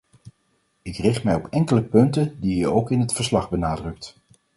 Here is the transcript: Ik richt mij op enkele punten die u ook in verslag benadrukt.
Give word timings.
Ik 0.81 0.97
richt 0.97 1.23
mij 1.23 1.35
op 1.35 1.47
enkele 1.47 1.83
punten 1.83 2.39
die 2.39 2.61
u 2.61 2.65
ook 2.67 2.91
in 2.91 3.09
verslag 3.09 3.49
benadrukt. 3.49 4.19